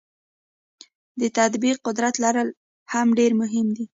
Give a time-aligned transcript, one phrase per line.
[1.19, 2.49] د تطبیق قدرت لرل
[2.93, 3.85] هم ډیر مهم دي.